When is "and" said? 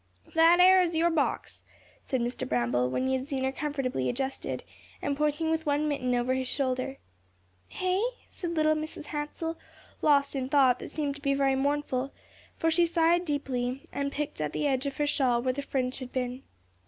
4.99-5.15, 13.93-14.11